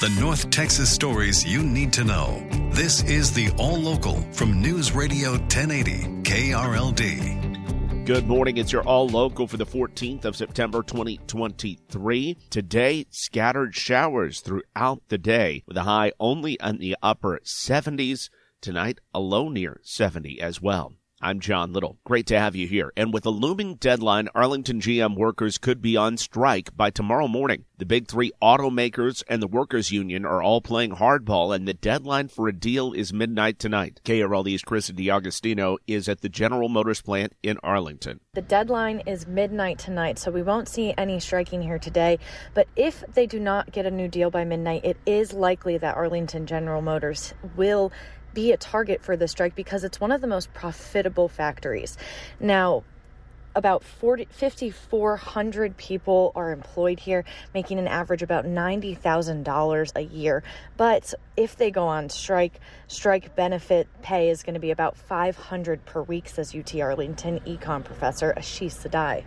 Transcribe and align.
The 0.00 0.10
North 0.20 0.48
Texas 0.50 0.88
stories 0.92 1.44
you 1.44 1.60
need 1.60 1.92
to 1.94 2.04
know. 2.04 2.46
This 2.70 3.02
is 3.02 3.32
the 3.32 3.50
All 3.58 3.76
Local 3.76 4.22
from 4.30 4.62
News 4.62 4.92
Radio 4.92 5.32
1080 5.32 6.22
KRLD. 6.22 8.04
Good 8.06 8.28
morning. 8.28 8.58
It's 8.58 8.70
your 8.70 8.84
All 8.84 9.08
Local 9.08 9.48
for 9.48 9.56
the 9.56 9.66
14th 9.66 10.24
of 10.24 10.36
September 10.36 10.84
2023. 10.84 12.36
Today, 12.48 13.06
scattered 13.10 13.74
showers 13.74 14.38
throughout 14.38 15.02
the 15.08 15.18
day 15.18 15.64
with 15.66 15.76
a 15.76 15.82
high 15.82 16.12
only 16.20 16.56
in 16.62 16.78
the 16.78 16.96
upper 17.02 17.40
70s. 17.44 18.30
Tonight, 18.60 19.00
a 19.12 19.18
low 19.18 19.48
near 19.48 19.80
70 19.82 20.40
as 20.40 20.62
well. 20.62 20.94
I'm 21.20 21.40
John 21.40 21.72
Little. 21.72 21.98
Great 22.04 22.28
to 22.28 22.38
have 22.38 22.54
you 22.54 22.68
here. 22.68 22.92
And 22.96 23.12
with 23.12 23.26
a 23.26 23.30
looming 23.30 23.74
deadline, 23.74 24.28
Arlington 24.36 24.80
GM 24.80 25.16
workers 25.16 25.58
could 25.58 25.82
be 25.82 25.96
on 25.96 26.16
strike 26.16 26.76
by 26.76 26.90
tomorrow 26.90 27.26
morning. 27.26 27.64
The 27.78 27.86
big 27.86 28.06
three 28.06 28.30
automakers 28.40 29.24
and 29.26 29.42
the 29.42 29.48
workers 29.48 29.90
union 29.90 30.24
are 30.24 30.40
all 30.40 30.60
playing 30.60 30.92
hardball, 30.92 31.54
and 31.54 31.66
the 31.66 31.74
deadline 31.74 32.28
for 32.28 32.46
a 32.46 32.52
deal 32.52 32.92
is 32.92 33.12
midnight 33.12 33.58
tonight. 33.58 34.00
KRLD's 34.04 34.62
Chris 34.62 34.92
DiAgostino 34.92 35.78
is 35.88 36.08
at 36.08 36.20
the 36.20 36.28
General 36.28 36.68
Motors 36.68 37.02
plant 37.02 37.32
in 37.42 37.58
Arlington. 37.64 38.20
The 38.34 38.42
deadline 38.42 39.00
is 39.00 39.26
midnight 39.26 39.80
tonight, 39.80 40.20
so 40.20 40.30
we 40.30 40.42
won't 40.42 40.68
see 40.68 40.94
any 40.96 41.18
striking 41.18 41.62
here 41.62 41.80
today. 41.80 42.20
But 42.54 42.68
if 42.76 43.02
they 43.12 43.26
do 43.26 43.40
not 43.40 43.72
get 43.72 43.86
a 43.86 43.90
new 43.90 44.06
deal 44.06 44.30
by 44.30 44.44
midnight, 44.44 44.84
it 44.84 44.96
is 45.04 45.32
likely 45.32 45.78
that 45.78 45.96
Arlington 45.96 46.46
General 46.46 46.80
Motors 46.80 47.34
will 47.56 47.90
be 48.34 48.52
a 48.52 48.56
target 48.56 49.02
for 49.02 49.16
the 49.16 49.28
strike 49.28 49.54
because 49.54 49.84
it's 49.84 50.00
one 50.00 50.12
of 50.12 50.20
the 50.20 50.26
most 50.26 50.52
profitable 50.54 51.28
factories. 51.28 51.96
Now, 52.40 52.84
about 53.54 53.82
5,400 53.82 55.76
people 55.76 56.32
are 56.36 56.52
employed 56.52 57.00
here, 57.00 57.24
making 57.52 57.78
an 57.78 57.88
average 57.88 58.22
about 58.22 58.44
$90,000 58.44 59.92
a 59.96 60.00
year. 60.00 60.42
But 60.76 61.12
if 61.36 61.56
they 61.56 61.70
go 61.70 61.86
on 61.86 62.08
strike, 62.08 62.60
strike 62.86 63.34
benefit 63.34 63.88
pay 64.02 64.30
is 64.30 64.42
going 64.42 64.54
to 64.54 64.60
be 64.60 64.70
about 64.70 64.96
500 64.96 65.84
per 65.84 66.02
week, 66.02 66.28
says 66.28 66.54
UT 66.54 66.72
Arlington 66.76 67.40
econ 67.40 67.84
professor 67.84 68.32
Ashish 68.36 68.76
Sedai. 68.76 69.24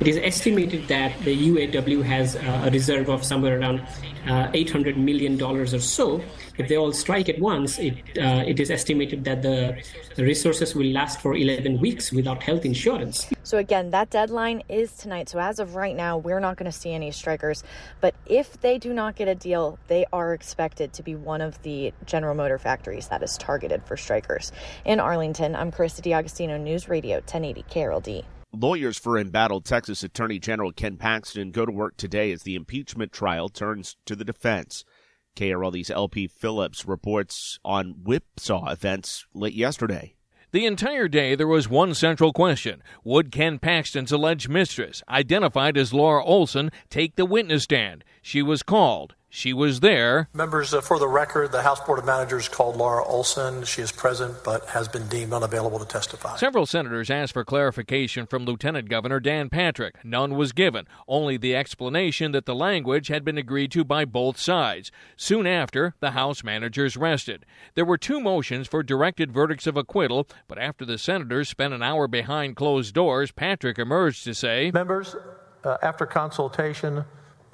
It 0.00 0.08
is 0.08 0.16
estimated 0.16 0.88
that 0.88 1.12
the 1.24 1.50
UAW 1.50 2.02
has 2.04 2.34
uh, 2.34 2.62
a 2.64 2.70
reserve 2.70 3.10
of 3.10 3.22
somewhere 3.22 3.60
around 3.60 3.80
uh, 4.26 4.48
$800 4.52 4.96
million 4.96 5.40
or 5.42 5.66
so. 5.66 6.22
If 6.56 6.68
they 6.68 6.78
all 6.78 6.94
strike 6.94 7.28
at 7.28 7.38
once, 7.38 7.78
it, 7.78 7.98
uh, 8.18 8.42
it 8.46 8.58
is 8.60 8.70
estimated 8.70 9.24
that 9.24 9.42
the, 9.42 9.82
resources 10.16 10.74
will 10.74 10.86
last 10.86 11.20
for 11.20 11.36
11 11.36 11.80
weeks 11.80 12.12
without 12.12 12.42
health 12.42 12.64
insurance. 12.64 13.26
So, 13.42 13.58
again, 13.58 13.90
that 13.90 14.08
deadline 14.08 14.62
is 14.70 14.90
tonight. 14.94 15.28
So, 15.28 15.38
as 15.38 15.58
of 15.58 15.74
right 15.74 15.94
now, 15.94 16.16
we're 16.16 16.40
not 16.40 16.56
going 16.56 16.70
to 16.70 16.76
see 16.78 16.94
any 16.94 17.10
strikers. 17.10 17.62
But 18.00 18.14
if 18.24 18.58
they 18.62 18.78
do 18.78 18.94
not 18.94 19.16
get 19.16 19.28
a 19.28 19.34
deal, 19.34 19.78
they 19.88 20.06
are 20.14 20.32
expected 20.32 20.94
to 20.94 21.02
be 21.02 21.14
one 21.14 21.42
of 21.42 21.60
the 21.60 21.92
General 22.06 22.34
Motor 22.34 22.58
factories 22.58 23.08
that 23.08 23.22
is 23.22 23.36
targeted 23.36 23.84
for 23.84 23.98
strikers. 23.98 24.50
In 24.86 24.98
Arlington, 24.98 25.54
I'm 25.54 25.70
Carissa 25.70 26.00
DiAgostino, 26.00 26.58
News 26.58 26.88
Radio 26.88 27.16
1080 27.16 27.64
KRLD. 27.64 28.24
Lawyers 28.52 28.98
for 28.98 29.16
embattled 29.16 29.64
Texas 29.64 30.02
Attorney 30.02 30.40
General 30.40 30.72
Ken 30.72 30.96
Paxton 30.96 31.52
go 31.52 31.64
to 31.64 31.70
work 31.70 31.96
today 31.96 32.32
as 32.32 32.42
the 32.42 32.56
impeachment 32.56 33.12
trial 33.12 33.48
turns 33.48 33.96
to 34.06 34.16
the 34.16 34.24
defense. 34.24 34.84
KRLD's 35.36 35.88
LP 35.88 36.26
Phillips 36.26 36.84
reports 36.84 37.60
on 37.64 38.02
whipsaw 38.02 38.68
events 38.72 39.24
late 39.32 39.54
yesterday. 39.54 40.16
The 40.50 40.66
entire 40.66 41.06
day, 41.06 41.36
there 41.36 41.46
was 41.46 41.68
one 41.68 41.94
central 41.94 42.32
question 42.32 42.82
Would 43.04 43.30
Ken 43.30 43.60
Paxton's 43.60 44.10
alleged 44.10 44.48
mistress, 44.48 45.00
identified 45.08 45.78
as 45.78 45.94
Laura 45.94 46.24
Olson, 46.24 46.72
take 46.88 47.14
the 47.14 47.26
witness 47.26 47.62
stand? 47.62 48.02
She 48.20 48.42
was 48.42 48.64
called. 48.64 49.14
She 49.32 49.52
was 49.52 49.78
there. 49.78 50.28
Members, 50.34 50.74
uh, 50.74 50.80
for 50.80 50.98
the 50.98 51.06
record, 51.06 51.52
the 51.52 51.62
House 51.62 51.80
Board 51.80 52.00
of 52.00 52.04
Managers 52.04 52.48
called 52.48 52.76
Laura 52.76 53.04
Olson. 53.04 53.62
She 53.64 53.80
is 53.80 53.92
present 53.92 54.34
but 54.44 54.66
has 54.66 54.88
been 54.88 55.06
deemed 55.06 55.32
unavailable 55.32 55.78
to 55.78 55.84
testify. 55.84 56.36
Several 56.36 56.66
senators 56.66 57.10
asked 57.10 57.32
for 57.32 57.44
clarification 57.44 58.26
from 58.26 58.44
Lieutenant 58.44 58.88
Governor 58.88 59.20
Dan 59.20 59.48
Patrick. 59.48 60.04
None 60.04 60.34
was 60.34 60.50
given, 60.50 60.86
only 61.06 61.36
the 61.36 61.54
explanation 61.54 62.32
that 62.32 62.44
the 62.44 62.56
language 62.56 63.06
had 63.06 63.24
been 63.24 63.38
agreed 63.38 63.70
to 63.70 63.84
by 63.84 64.04
both 64.04 64.36
sides. 64.36 64.90
Soon 65.16 65.46
after, 65.46 65.94
the 66.00 66.10
House 66.10 66.42
managers 66.42 66.96
rested. 66.96 67.46
There 67.76 67.84
were 67.84 67.98
two 67.98 68.20
motions 68.20 68.66
for 68.66 68.82
directed 68.82 69.30
verdicts 69.30 69.68
of 69.68 69.76
acquittal, 69.76 70.26
but 70.48 70.58
after 70.58 70.84
the 70.84 70.98
senators 70.98 71.48
spent 71.48 71.72
an 71.72 71.84
hour 71.84 72.08
behind 72.08 72.56
closed 72.56 72.94
doors, 72.94 73.30
Patrick 73.30 73.78
emerged 73.78 74.24
to 74.24 74.34
say 74.34 74.72
Members, 74.74 75.14
uh, 75.62 75.76
after 75.82 76.04
consultation, 76.04 77.04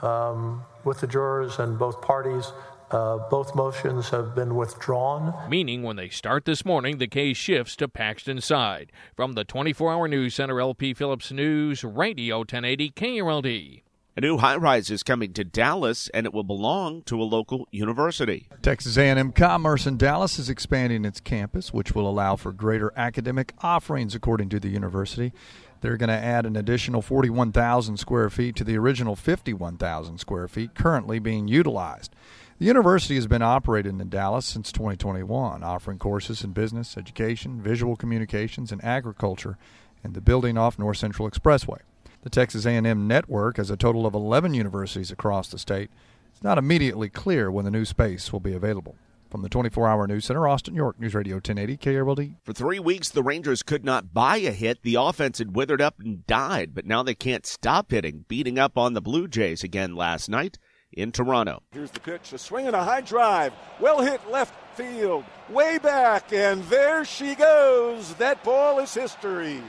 um, 0.00 0.64
with 0.86 1.00
the 1.00 1.06
jurors 1.06 1.58
and 1.58 1.78
both 1.78 2.00
parties. 2.00 2.52
Uh, 2.90 3.18
both 3.28 3.54
motions 3.56 4.10
have 4.10 4.36
been 4.36 4.54
withdrawn. 4.54 5.34
Meaning, 5.50 5.82
when 5.82 5.96
they 5.96 6.08
start 6.08 6.44
this 6.44 6.64
morning, 6.64 6.98
the 6.98 7.08
case 7.08 7.36
shifts 7.36 7.74
to 7.76 7.88
Paxton's 7.88 8.44
side. 8.44 8.92
From 9.16 9.32
the 9.32 9.42
24 9.42 9.92
hour 9.92 10.06
news 10.06 10.34
center, 10.34 10.60
LP 10.60 10.94
Phillips 10.94 11.32
News, 11.32 11.82
Radio 11.82 12.38
1080 12.38 12.90
KRLD. 12.92 13.82
A 14.18 14.22
new 14.22 14.38
high-rise 14.38 14.90
is 14.90 15.02
coming 15.02 15.34
to 15.34 15.44
Dallas, 15.44 16.08
and 16.14 16.24
it 16.24 16.32
will 16.32 16.42
belong 16.42 17.02
to 17.02 17.20
a 17.20 17.24
local 17.24 17.68
university. 17.70 18.48
Texas 18.62 18.96
A&M 18.96 19.30
Commerce 19.32 19.86
in 19.86 19.98
Dallas 19.98 20.38
is 20.38 20.48
expanding 20.48 21.04
its 21.04 21.20
campus, 21.20 21.74
which 21.74 21.94
will 21.94 22.08
allow 22.08 22.34
for 22.34 22.50
greater 22.50 22.94
academic 22.96 23.52
offerings, 23.58 24.14
according 24.14 24.48
to 24.48 24.58
the 24.58 24.70
university. 24.70 25.34
They're 25.82 25.98
going 25.98 26.08
to 26.08 26.14
add 26.14 26.46
an 26.46 26.56
additional 26.56 27.02
41,000 27.02 27.98
square 27.98 28.30
feet 28.30 28.56
to 28.56 28.64
the 28.64 28.78
original 28.78 29.16
51,000 29.16 30.16
square 30.16 30.48
feet 30.48 30.74
currently 30.74 31.18
being 31.18 31.46
utilized. 31.46 32.16
The 32.58 32.64
university 32.64 33.16
has 33.16 33.26
been 33.26 33.42
operating 33.42 34.00
in 34.00 34.08
Dallas 34.08 34.46
since 34.46 34.72
2021, 34.72 35.62
offering 35.62 35.98
courses 35.98 36.42
in 36.42 36.52
business, 36.52 36.96
education, 36.96 37.60
visual 37.60 37.96
communications, 37.96 38.72
and 38.72 38.82
agriculture 38.82 39.58
in 40.02 40.14
the 40.14 40.22
building 40.22 40.56
off 40.56 40.78
North 40.78 40.96
Central 40.96 41.30
Expressway. 41.30 41.80
The 42.26 42.30
Texas 42.30 42.66
A&M 42.66 43.06
network 43.06 43.56
has 43.56 43.70
a 43.70 43.76
total 43.76 44.04
of 44.04 44.12
11 44.12 44.52
universities 44.52 45.12
across 45.12 45.46
the 45.46 45.60
state. 45.60 45.92
It's 46.32 46.42
not 46.42 46.58
immediately 46.58 47.08
clear 47.08 47.52
when 47.52 47.64
the 47.64 47.70
new 47.70 47.84
space 47.84 48.32
will 48.32 48.40
be 48.40 48.52
available. 48.52 48.96
From 49.30 49.42
the 49.42 49.48
24 49.48 49.86
hour 49.86 50.08
news 50.08 50.24
center, 50.24 50.48
Austin, 50.48 50.74
York, 50.74 50.98
News 50.98 51.14
Radio 51.14 51.36
1080 51.36 51.76
KRLD. 51.76 52.34
For 52.42 52.52
three 52.52 52.80
weeks, 52.80 53.10
the 53.10 53.22
Rangers 53.22 53.62
could 53.62 53.84
not 53.84 54.12
buy 54.12 54.38
a 54.38 54.50
hit. 54.50 54.82
The 54.82 54.96
offense 54.96 55.38
had 55.38 55.54
withered 55.54 55.80
up 55.80 56.00
and 56.00 56.26
died, 56.26 56.74
but 56.74 56.84
now 56.84 57.04
they 57.04 57.14
can't 57.14 57.46
stop 57.46 57.92
hitting, 57.92 58.24
beating 58.26 58.58
up 58.58 58.76
on 58.76 58.94
the 58.94 59.00
Blue 59.00 59.28
Jays 59.28 59.62
again 59.62 59.94
last 59.94 60.28
night 60.28 60.58
in 60.90 61.12
Toronto. 61.12 61.62
Here's 61.70 61.92
the 61.92 62.00
pitch, 62.00 62.32
a 62.32 62.38
swing 62.38 62.66
and 62.66 62.74
a 62.74 62.82
high 62.82 63.02
drive. 63.02 63.52
Well 63.78 64.00
hit 64.00 64.28
left 64.28 64.52
field, 64.76 65.24
way 65.48 65.78
back, 65.78 66.32
and 66.32 66.64
there 66.64 67.04
she 67.04 67.36
goes. 67.36 68.14
That 68.14 68.42
ball 68.42 68.80
is 68.80 68.92
history. 68.92 69.62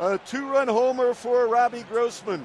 A 0.00 0.18
two 0.18 0.48
run 0.48 0.66
homer 0.66 1.14
for 1.14 1.46
Robbie 1.46 1.84
Grossman. 1.84 2.44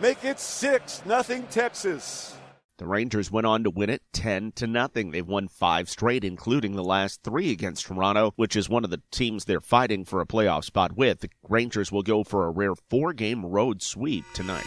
Make 0.00 0.24
it 0.24 0.40
6 0.40 1.02
nothing 1.06 1.44
Texas. 1.44 2.36
The 2.78 2.86
Rangers 2.86 3.30
went 3.30 3.46
on 3.46 3.62
to 3.62 3.70
win 3.70 3.88
it 3.88 4.02
10 4.12 4.50
to 4.56 4.66
nothing. 4.66 5.12
They've 5.12 5.24
won 5.24 5.46
5 5.46 5.88
straight 5.88 6.24
including 6.24 6.74
the 6.74 6.82
last 6.82 7.22
3 7.22 7.52
against 7.52 7.86
Toronto, 7.86 8.32
which 8.34 8.56
is 8.56 8.68
one 8.68 8.82
of 8.82 8.90
the 8.90 9.02
teams 9.12 9.44
they're 9.44 9.60
fighting 9.60 10.04
for 10.04 10.20
a 10.20 10.26
playoff 10.26 10.64
spot 10.64 10.96
with. 10.96 11.20
The 11.20 11.30
Rangers 11.48 11.92
will 11.92 12.02
go 12.02 12.24
for 12.24 12.46
a 12.46 12.50
rare 12.50 12.74
4-game 12.74 13.46
road 13.46 13.80
sweep 13.80 14.24
tonight. 14.34 14.66